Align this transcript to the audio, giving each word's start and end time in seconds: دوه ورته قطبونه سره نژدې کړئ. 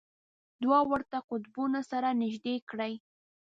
دوه 0.63 0.79
ورته 0.91 1.17
قطبونه 1.29 1.79
سره 1.91 2.09
نژدې 2.21 2.55
کړئ. 2.69 2.93